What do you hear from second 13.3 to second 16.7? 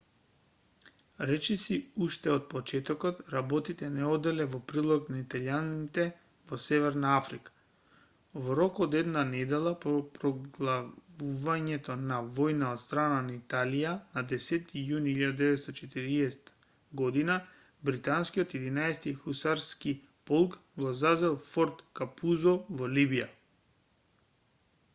италија на 10-ти јуни 1940